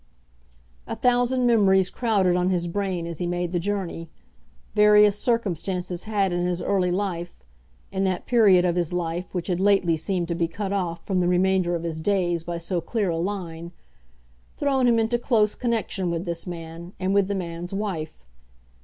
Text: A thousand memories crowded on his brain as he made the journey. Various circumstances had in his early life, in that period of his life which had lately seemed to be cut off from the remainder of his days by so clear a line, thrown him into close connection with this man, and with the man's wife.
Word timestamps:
A 0.87 0.95
thousand 0.95 1.45
memories 1.45 1.91
crowded 1.91 2.35
on 2.35 2.49
his 2.49 2.67
brain 2.67 3.05
as 3.05 3.19
he 3.19 3.27
made 3.27 3.51
the 3.51 3.59
journey. 3.59 4.09
Various 4.73 5.15
circumstances 5.19 6.05
had 6.05 6.33
in 6.33 6.43
his 6.47 6.59
early 6.59 6.89
life, 6.89 7.43
in 7.91 8.03
that 8.05 8.25
period 8.25 8.65
of 8.65 8.75
his 8.75 8.91
life 8.91 9.35
which 9.35 9.45
had 9.45 9.59
lately 9.59 9.95
seemed 9.95 10.27
to 10.29 10.33
be 10.33 10.47
cut 10.47 10.73
off 10.73 11.05
from 11.05 11.19
the 11.19 11.27
remainder 11.27 11.75
of 11.75 11.83
his 11.83 11.99
days 11.99 12.43
by 12.43 12.57
so 12.57 12.81
clear 12.81 13.11
a 13.11 13.17
line, 13.17 13.73
thrown 14.57 14.87
him 14.87 14.97
into 14.97 15.19
close 15.19 15.53
connection 15.53 16.09
with 16.09 16.25
this 16.25 16.47
man, 16.47 16.93
and 16.99 17.13
with 17.13 17.27
the 17.27 17.35
man's 17.35 17.71
wife. 17.71 18.25